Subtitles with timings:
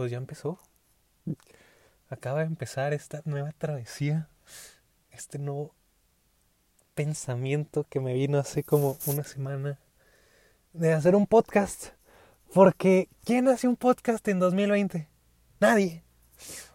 [0.00, 0.58] pues ya empezó.
[2.08, 4.30] Acaba de empezar esta nueva travesía,
[5.10, 5.74] este nuevo
[6.94, 9.78] pensamiento que me vino hace como una semana
[10.72, 11.88] de hacer un podcast.
[12.54, 15.06] Porque ¿quién hace un podcast en 2020?
[15.60, 16.02] Nadie.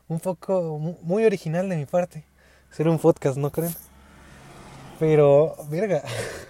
[0.07, 2.25] Un poco muy original de mi parte.
[2.69, 3.73] Hacer un podcast, ¿no creen?
[4.99, 6.03] Pero, verga.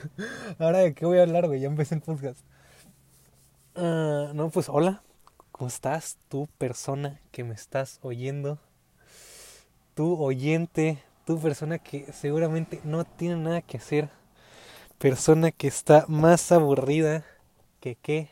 [0.60, 1.62] Ahora de qué voy a hablar, güey.
[1.62, 2.42] Ya empecé el podcast.
[3.76, 5.05] Ah, no, pues hola.
[5.58, 6.18] ¿Cómo estás?
[6.28, 8.60] Tú, persona que me estás oyendo.
[9.94, 11.02] Tú, oyente.
[11.26, 14.10] Tú, persona que seguramente no tiene nada que hacer.
[14.98, 17.24] Persona que está más aburrida
[17.80, 18.32] que qué.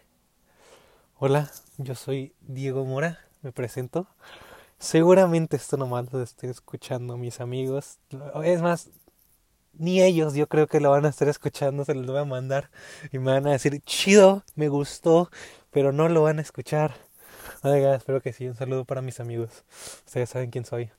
[1.18, 3.20] Hola, yo soy Diego Mora.
[3.42, 4.06] Me presento.
[4.78, 8.00] Seguramente esto nomás lo estoy escuchando mis amigos.
[8.44, 8.90] Es más,
[9.72, 12.70] ni ellos yo creo que lo van a estar escuchando, se los voy a mandar
[13.14, 15.30] y me van a decir, chido, me gustó,
[15.72, 16.94] pero no lo van a escuchar.
[17.64, 19.64] Espero que sí, un saludo para mis amigos.
[20.06, 20.90] Ustedes saben quién soy.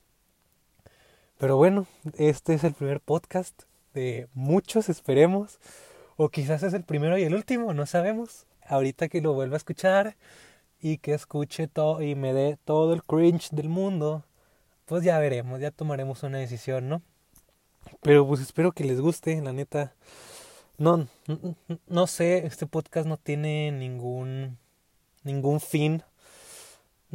[1.37, 1.85] Pero bueno,
[2.17, 5.59] este es el primer podcast de muchos, esperemos.
[6.17, 8.47] O quizás es el primero y el último, no sabemos.
[8.65, 10.15] Ahorita que lo vuelva a escuchar
[10.81, 14.23] y que escuche todo y me dé todo el cringe del mundo,
[14.85, 17.03] pues ya veremos, ya tomaremos una decisión, ¿no?
[18.01, 19.93] Pero pues espero que les guste, la neta.
[20.79, 21.07] No,
[21.85, 24.57] no sé, este podcast no tiene ningún
[25.23, 26.01] ningún fin.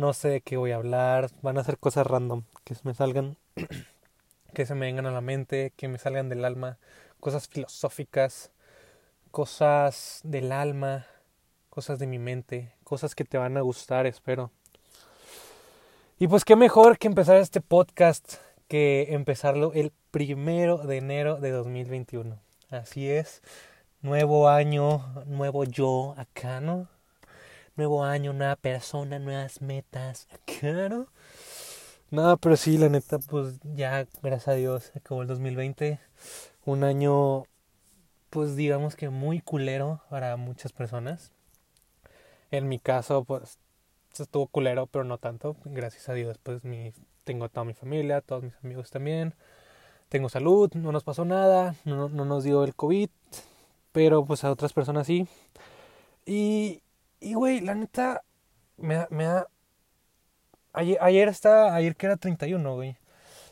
[0.00, 3.36] No sé de qué voy a hablar, van a ser cosas random que me salgan
[4.54, 6.78] que se me vengan a la mente, que me salgan del alma,
[7.20, 8.50] cosas filosóficas,
[9.30, 11.06] cosas del alma,
[11.68, 14.50] cosas de mi mente, cosas que te van a gustar, espero.
[16.18, 18.36] Y pues qué mejor que empezar este podcast
[18.68, 22.38] que empezarlo el primero de enero de 2021.
[22.70, 23.42] Así es,
[24.00, 26.88] nuevo año, nuevo yo acá, ¿no?
[27.80, 32.36] Nuevo año, nueva persona, nuevas metas, acá, ¿no?
[32.36, 35.98] Pero sí, la neta, pues ya, gracias a Dios, acabó el 2020.
[36.66, 37.44] Un año,
[38.28, 41.32] pues digamos que muy culero para muchas personas.
[42.50, 43.58] En mi caso, pues
[44.12, 45.56] estuvo culero, pero no tanto.
[45.64, 46.92] Gracias a Dios, pues mi
[47.24, 49.34] tengo toda mi familia, todos mis amigos también.
[50.10, 53.08] Tengo salud, no nos pasó nada, no, no nos dio el COVID,
[53.92, 55.26] pero pues a otras personas sí.
[56.26, 56.82] Y,
[57.20, 58.22] y güey, la neta,
[58.76, 59.48] me, me da...
[60.72, 62.96] Ayer, ayer está, ayer que era 31, güey.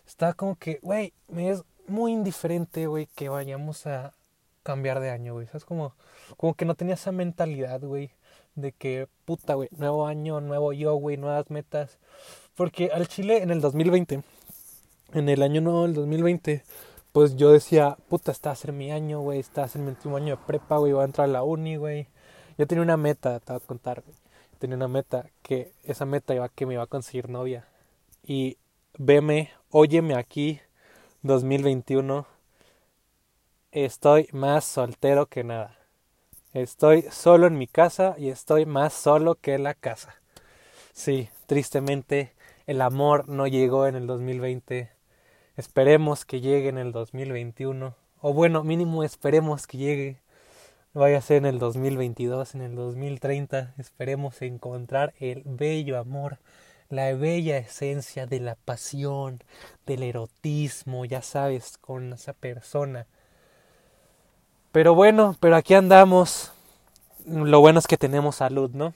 [0.06, 4.14] Está como que, güey, me es muy indiferente, güey, que vayamos a
[4.62, 5.46] cambiar de año, güey.
[5.46, 5.64] ¿Sabes?
[5.64, 5.94] Como,
[6.36, 8.10] como que no tenía esa mentalidad, güey,
[8.54, 11.98] de que, puta, güey, nuevo año, nuevo yo, güey, nuevas metas.
[12.54, 14.22] Porque al Chile en el 2020,
[15.14, 16.62] en el año nuevo del 2020,
[17.12, 20.16] pues yo decía, puta, está a ser mi año, güey, está a ser mi último
[20.16, 22.08] año de prepa, güey, voy a entrar a la uni, güey.
[22.58, 24.02] Yo tenía una meta, te voy a contar.
[24.58, 27.68] Tenía una meta, que esa meta iba que me iba a conseguir novia.
[28.24, 28.58] Y
[28.98, 30.60] veme, óyeme aquí,
[31.22, 32.26] 2021.
[33.70, 35.78] Estoy más soltero que nada.
[36.52, 40.16] Estoy solo en mi casa y estoy más solo que la casa.
[40.92, 42.32] Sí, tristemente
[42.66, 44.90] el amor no llegó en el 2020.
[45.56, 47.94] Esperemos que llegue en el 2021.
[48.20, 50.20] O bueno, mínimo esperemos que llegue.
[50.94, 53.74] Vaya a ser en el 2022, en el 2030.
[53.78, 56.38] Esperemos encontrar el bello amor,
[56.88, 59.42] la bella esencia de la pasión,
[59.86, 63.06] del erotismo, ya sabes, con esa persona.
[64.72, 66.52] Pero bueno, pero aquí andamos.
[67.26, 68.94] Lo bueno es que tenemos salud, ¿no?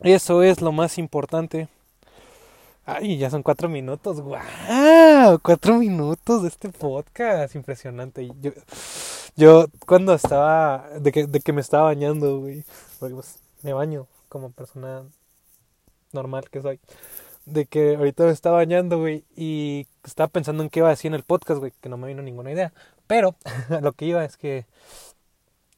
[0.00, 1.68] Eso es lo más importante.
[2.86, 4.20] Ay, ya son cuatro minutos.
[4.20, 5.38] ¡Wow!
[5.42, 7.54] Cuatro minutos de este podcast.
[7.54, 8.30] Impresionante.
[9.36, 12.64] Yo cuando estaba, de que, de que me estaba bañando, güey.
[12.98, 15.04] Porque pues me baño como persona
[16.12, 16.80] normal que soy.
[17.46, 19.24] De que ahorita me estaba bañando, güey.
[19.36, 21.72] Y estaba pensando en qué iba a decir en el podcast, güey.
[21.80, 22.72] Que no me vino ninguna idea.
[23.06, 23.36] Pero
[23.82, 24.66] lo que iba es que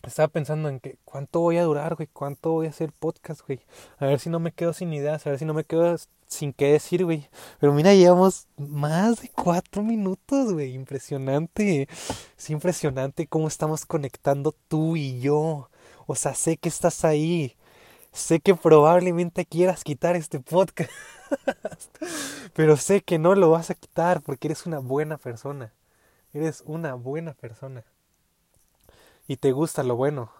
[0.03, 3.60] estaba pensando en que cuánto voy a durar, güey, cuánto voy a hacer podcast, güey.
[3.98, 5.97] A ver si no me quedo sin ideas, a ver si no me quedo
[6.34, 7.28] sin qué decir, güey.
[7.60, 10.75] Pero mira, llevamos más de cuatro minutos, güey.
[10.75, 11.89] Impresionante.
[12.39, 15.71] Es impresionante cómo estamos conectando tú y yo.
[16.07, 17.57] O sea, sé que estás ahí.
[18.13, 20.91] Sé que probablemente quieras quitar este podcast.
[22.54, 25.72] Pero sé que no lo vas a quitar porque eres una buena persona.
[26.33, 27.84] Eres una buena persona
[29.27, 30.30] y te gusta lo bueno.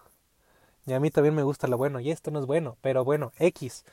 [0.85, 1.99] Y a mí también me gusta lo bueno.
[1.99, 3.83] Y esto no es bueno, pero bueno, X.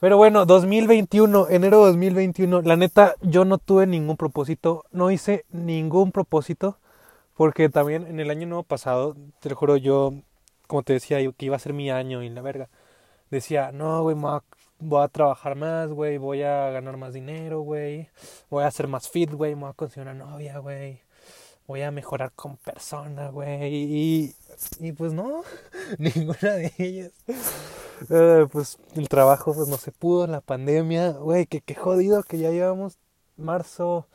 [0.00, 2.62] Pero bueno, 2021, enero 2021.
[2.62, 4.84] La neta, yo no tuve ningún propósito.
[4.92, 6.78] No hice ningún propósito.
[7.34, 10.12] Porque también en el año nuevo pasado, te lo juro, yo,
[10.66, 12.68] como te decía, que iba a ser mi año y la verga.
[13.30, 14.16] decía, no, güey,
[14.78, 18.08] voy a trabajar más, güey, voy a ganar más dinero, güey,
[18.50, 21.02] voy a ser más fit, güey, voy a conseguir una novia, güey,
[21.66, 24.36] voy a mejorar como persona, güey, y,
[24.80, 25.42] y pues no,
[25.98, 27.12] ninguna de ellas.
[28.10, 32.38] Eh, pues el trabajo pues no se pudo, la pandemia, güey, que qué jodido que
[32.38, 32.98] ya llevamos
[33.36, 34.06] marzo,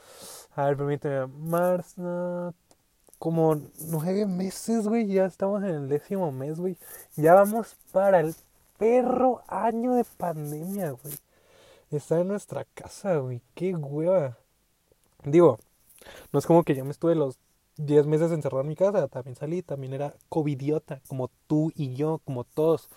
[0.55, 2.53] a ver, permíteme, marzo,
[3.19, 6.77] como nueve meses, güey, ya estamos en el décimo mes, güey,
[7.15, 8.35] ya vamos para el
[8.79, 11.13] perro año de pandemia, güey.
[11.91, 13.41] Está en nuestra casa, güey.
[13.55, 14.37] Qué hueva.
[15.23, 15.59] Digo,
[16.31, 17.37] no es como que yo me estuve los
[17.77, 19.07] 10 meses encerrado en mi casa.
[19.07, 22.89] También salí, también era covidiota, como tú y yo, como todos.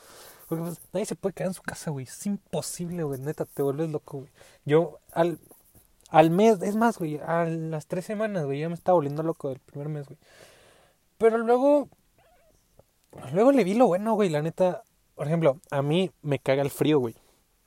[0.52, 2.04] Porque pues, nadie se puede quedar en su casa, güey.
[2.04, 3.18] Es imposible, güey.
[3.18, 4.30] Neta, te vuelves loco, güey.
[4.66, 5.38] Yo al,
[6.10, 9.48] al mes, es más, güey, a las tres semanas, güey, ya me estaba volviendo loco
[9.48, 10.18] del primer mes, güey.
[11.16, 11.88] Pero luego,
[13.32, 14.28] luego le vi lo bueno, güey.
[14.28, 14.82] La neta,
[15.14, 17.14] por ejemplo, a mí me caga el frío, güey.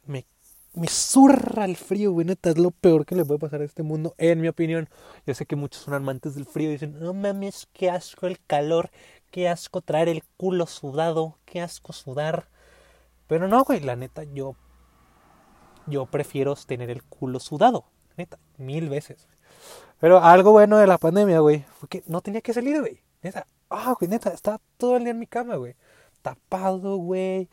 [0.06, 0.28] Me,
[0.74, 2.28] me zurra el frío, güey.
[2.28, 4.90] Neta, es lo peor que le puede pasar a este mundo, en mi opinión.
[5.26, 8.40] Yo sé que muchos son amantes del frío y dicen, no mames, qué asco el
[8.46, 8.92] calor,
[9.32, 12.48] qué asco traer el culo sudado, qué asco sudar.
[13.28, 14.56] Pero no, güey, la neta, yo,
[15.88, 17.86] yo prefiero tener el culo sudado.
[18.18, 19.28] Neta, mil veces.
[20.00, 23.02] Pero algo bueno de la pandemia, güey, fue que no tenía que salir, güey.
[23.22, 25.76] Neta, ah, güey, neta, estaba todo el día en mi cama, güey
[26.26, 27.48] tapado, güey,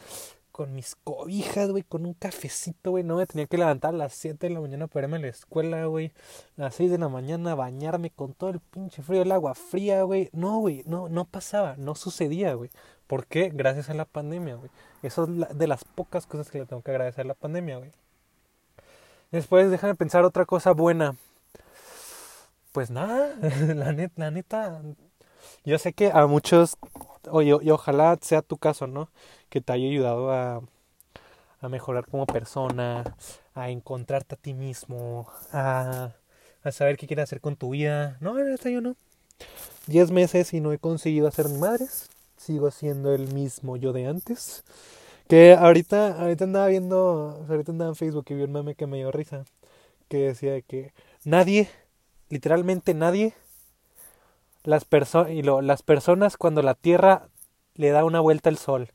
[0.52, 3.02] con mis cobijas, güey, con un cafecito, güey.
[3.02, 5.28] No me tenía que levantar a las 7 de la mañana para irme a la
[5.28, 6.12] escuela, güey.
[6.58, 10.02] A las 6 de la mañana bañarme con todo el pinche frío, el agua fría,
[10.02, 10.28] güey.
[10.32, 12.70] No, güey, no, no pasaba, no sucedía, güey.
[13.06, 13.50] ¿Por qué?
[13.52, 14.70] Gracias a la pandemia, güey.
[15.02, 17.90] Eso es de las pocas cosas que le tengo que agradecer a la pandemia, güey.
[19.30, 21.16] Después, déjame pensar otra cosa buena.
[22.72, 23.34] Pues nada,
[23.74, 24.82] la neta, la neta.
[25.64, 26.78] Yo sé que a muchos
[27.30, 29.08] Oye, y ojalá sea tu caso, ¿no?
[29.52, 30.62] Que te haya ayudado a,
[31.60, 33.04] a mejorar como persona,
[33.54, 36.12] a encontrarte a ti mismo, a,
[36.62, 38.16] a saber qué quieres hacer con tu vida.
[38.20, 38.96] No, hasta yo no.
[39.86, 42.08] Diez meses y no he conseguido hacer ni madres.
[42.38, 44.64] Sigo siendo el mismo yo de antes.
[45.28, 48.96] Que ahorita, ahorita andaba viendo, ahorita andaba en Facebook y vi un meme que me
[48.96, 49.44] dio risa.
[50.08, 50.94] Que decía que
[51.24, 51.68] nadie,
[52.30, 53.34] literalmente nadie,
[54.64, 54.86] las,
[55.28, 57.28] y lo, las personas cuando la Tierra
[57.74, 58.88] le da una vuelta al sol.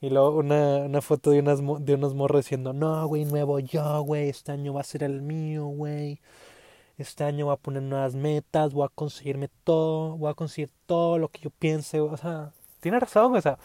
[0.00, 4.02] Y luego una, una foto de, unas, de unos morros diciendo, no, güey, nuevo yo,
[4.02, 6.20] güey, este año va a ser el mío, güey.
[6.96, 11.18] Este año voy a poner nuevas metas, voy a conseguirme todo, voy a conseguir todo
[11.18, 12.00] lo que yo piense.
[12.00, 13.58] O sea, tiene razón, o sea,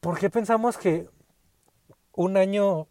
[0.00, 1.08] ¿por qué pensamos que
[2.12, 2.88] un año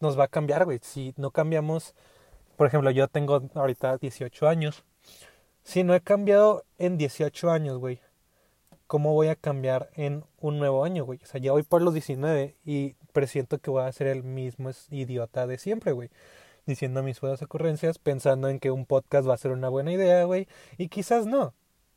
[0.00, 0.80] nos va a cambiar, güey?
[0.82, 1.94] Si no cambiamos,
[2.56, 4.84] por ejemplo, yo tengo ahorita 18 años
[5.64, 8.00] si no he cambiado en 18 años, güey,
[8.86, 11.20] ¿cómo voy a cambiar en un nuevo año, güey?
[11.22, 14.70] O sea, ya voy por los 19 y presiento que voy a ser el mismo
[14.90, 16.10] idiota de siempre, güey.
[16.66, 20.24] Diciendo mis buenas ocurrencias, pensando en que un podcast va a ser una buena idea,
[20.24, 20.48] güey.
[20.78, 21.54] Y quizás no.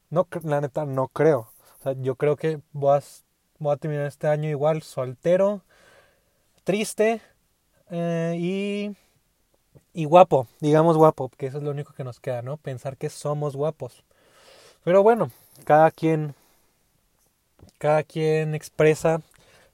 [0.09, 1.49] No, la neta, no creo.
[1.79, 5.63] O sea, yo creo que voy a, a terminar este año igual, soltero,
[6.63, 7.21] triste
[7.89, 8.95] eh, y
[9.97, 12.57] y guapo, digamos guapo, que eso es lo único que nos queda, ¿no?
[12.57, 14.03] Pensar que somos guapos.
[14.83, 15.31] Pero bueno,
[15.65, 16.35] cada quien
[17.77, 19.21] cada quien expresa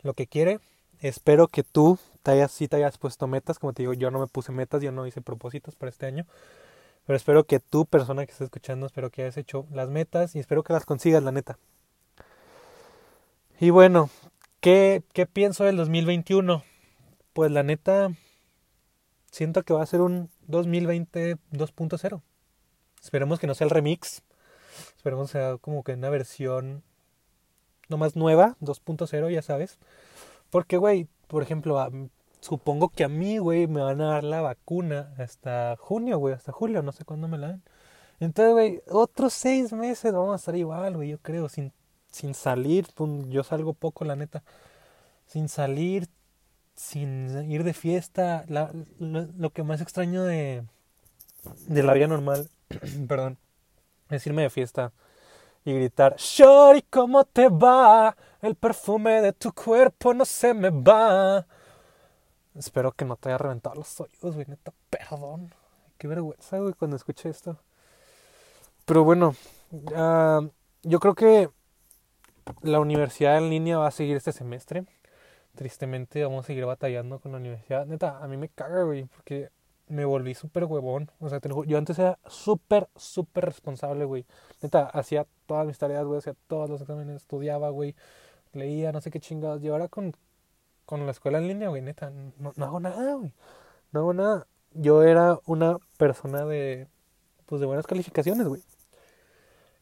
[0.01, 0.59] lo que quiere.
[1.01, 4.19] Espero que tú te hayas, sí te hayas puesto metas, como te digo, yo no
[4.19, 6.25] me puse metas, yo no hice propósitos para este año.
[7.05, 10.39] Pero espero que tú, persona que esté escuchando, espero que hayas hecho las metas y
[10.39, 11.58] espero que las consigas, la neta.
[13.60, 14.10] Y bueno,
[14.62, 16.63] ¿qué, qué pienso del 2021?
[17.34, 18.12] Pues la neta,
[19.31, 22.22] siento que va a ser un 2020 2.0.
[23.01, 24.22] Esperemos que no sea el remix.
[24.96, 26.84] Esperemos que sea como que una versión
[27.90, 29.78] no más nueva, 2.0, ya sabes.
[30.50, 31.80] Porque, güey, por ejemplo,
[32.40, 36.52] supongo que a mí, güey, me van a dar la vacuna hasta junio, güey, hasta
[36.52, 37.63] julio, no sé cuándo me la dan.
[38.20, 41.74] Entonces, güey, otros seis meses vamos a estar igual, güey, yo creo, sin,
[42.12, 42.88] sin salir.
[43.30, 44.44] Yo salgo poco, la neta.
[45.28, 46.08] Sin salir,
[46.75, 48.46] sin ir de fiesta.
[48.48, 50.63] La, lo, que más extraño de,
[51.68, 52.50] de la vida normal,
[53.08, 53.38] perdón,
[54.10, 54.94] es irme de fiesta
[55.65, 58.15] y gritar, Shori, ¿cómo te va?
[58.41, 61.46] El perfume de tu cuerpo no se me va.
[62.55, 65.53] Espero que no te haya reventado los oídos, güey, neta, perdón.
[65.98, 67.58] Qué vergüenza, güey, cuando escuché esto.
[68.86, 69.36] Pero bueno,
[70.84, 71.50] yo creo que
[72.62, 74.86] la universidad en línea va a seguir este semestre
[75.55, 77.86] tristemente vamos a seguir batallando con la universidad.
[77.86, 79.50] Neta, a mí me caga, güey, porque
[79.88, 81.12] me volví súper huevón.
[81.20, 84.25] O sea, yo antes era súper, súper responsable, güey.
[84.62, 87.96] Neta, hacía todas mis tareas, güey, hacía todos los exámenes, estudiaba, güey,
[88.54, 89.62] leía, no sé qué chingados.
[89.63, 90.16] Y ahora con
[90.86, 93.32] con la escuela en línea, güey, neta, no, no hago nada, güey.
[93.92, 94.48] No hago nada.
[94.74, 96.88] Yo era una persona de,
[97.46, 98.62] pues, de buenas calificaciones, güey.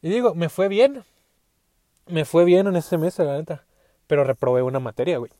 [0.02, 1.04] Y digo, me fue bien.
[2.06, 3.64] Me fue bien en ese semestre, la neta.
[4.06, 5.30] Pero reprobé una materia, güey.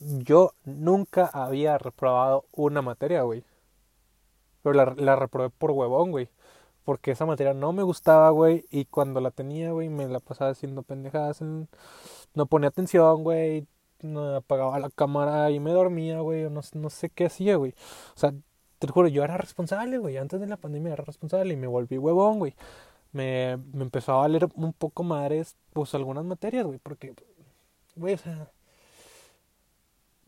[0.00, 3.44] Yo nunca había reprobado una materia, güey.
[4.66, 6.28] Pero la, la reprobé por huevón, güey.
[6.84, 8.64] Porque esa materia no me gustaba, güey.
[8.72, 11.40] Y cuando la tenía, güey, me la pasaba haciendo pendejadas.
[12.34, 13.68] No ponía atención, güey.
[14.02, 16.50] No apagaba la cámara y me dormía, güey.
[16.50, 17.74] No, no sé qué hacía, güey.
[18.16, 18.34] O sea,
[18.80, 20.16] te juro, yo era responsable, güey.
[20.16, 22.54] Antes de la pandemia era responsable y me volví huevón, güey.
[23.12, 26.80] Me, me empezó a valer un poco madres, pues algunas materias, güey.
[26.80, 27.14] Porque,
[27.96, 28.52] güey, o sea.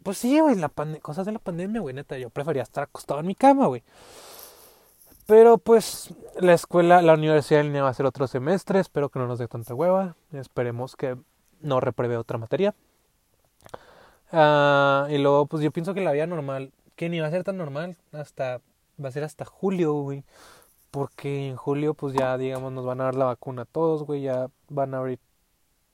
[0.08, 0.70] Pues sí, güey, la
[1.02, 2.16] cosas de la pandemia, güey, neta.
[2.16, 3.82] Yo prefería estar acostado en mi cama, güey.
[5.26, 8.80] Pero pues la escuela, la universidad en línea va a ser otro semestre.
[8.80, 10.16] Espero que no nos dé tanta hueva.
[10.32, 11.18] Esperemos que
[11.60, 12.74] no repruebe otra materia.
[14.32, 17.44] Uh, y luego, pues yo pienso que la vida normal, que ni va a ser
[17.44, 18.62] tan normal, hasta
[18.98, 20.24] va a ser hasta julio, güey.
[20.90, 24.22] Porque en julio, pues ya, digamos, nos van a dar la vacuna a todos, güey.
[24.22, 25.18] Ya van a abrir.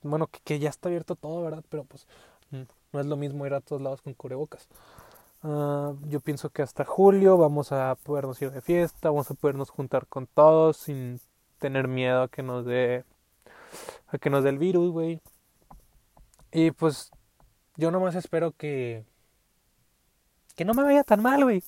[0.03, 1.65] Bueno, que, que ya está abierto todo, ¿verdad?
[1.67, 2.07] Pero pues
[2.51, 2.61] mm,
[2.95, 4.69] no es lo mismo ir a todos lados con cubrebocas.
[5.43, 9.69] Uh, yo pienso que hasta julio vamos a podernos ir de fiesta, vamos a podernos
[9.69, 11.19] juntar con todos sin
[11.59, 13.03] tener miedo a que nos dé
[14.07, 15.21] a que nos dé el virus, güey.
[16.53, 17.11] Y pues
[17.75, 19.03] yo nomás espero que
[20.55, 21.61] que no me vaya tan mal, güey.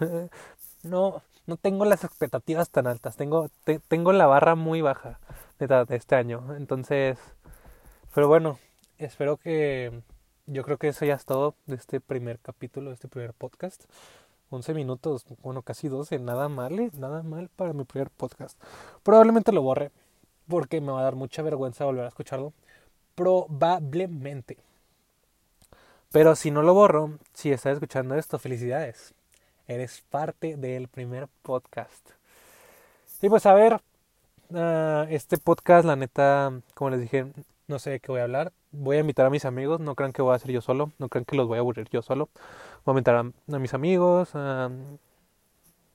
[0.82, 3.48] no no tengo las expectativas tan altas, tengo
[3.86, 5.20] tengo la barra muy baja
[5.60, 6.56] de este año.
[6.56, 7.16] Entonces,
[8.12, 8.58] pero bueno,
[8.98, 10.02] espero que
[10.48, 13.84] yo creo que eso ya es todo de este primer capítulo, de este primer podcast.
[14.50, 16.90] 11 minutos, bueno, casi 12, nada mal, ¿eh?
[16.94, 18.58] nada mal para mi primer podcast.
[19.02, 19.90] Probablemente lo borre,
[20.48, 22.54] porque me va a dar mucha vergüenza volver a escucharlo.
[23.14, 24.56] Probablemente.
[26.12, 29.12] Pero si no lo borro, si estás escuchando esto, felicidades.
[29.66, 32.08] Eres parte del primer podcast.
[33.20, 33.82] Y pues a ver,
[34.54, 37.26] ah, este podcast, la neta, como les dije,
[37.66, 38.52] no sé de qué voy a hablar.
[38.70, 41.08] Voy a invitar a mis amigos, no crean que voy a hacer yo solo, no
[41.08, 42.28] crean que los voy a aburrir yo solo.
[42.84, 44.30] Voy a invitar a, mis amigos,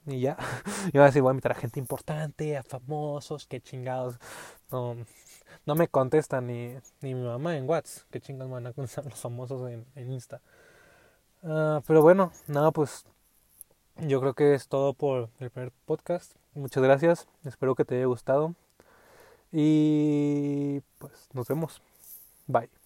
[0.07, 0.37] y ya.
[0.87, 4.19] Y voy a decir, voy a invitar a gente importante, a famosos, qué chingados.
[4.71, 4.95] No,
[5.65, 8.07] no me contestan ni, ni mi mamá en WhatsApp.
[8.11, 10.41] Qué chingados van a contestar los famosos en, en Insta.
[11.41, 13.05] Uh, pero bueno, nada, pues
[13.97, 16.35] yo creo que es todo por el primer podcast.
[16.53, 17.27] Muchas gracias.
[17.43, 18.55] Espero que te haya gustado.
[19.51, 21.81] Y pues nos vemos.
[22.47, 22.82] Bye.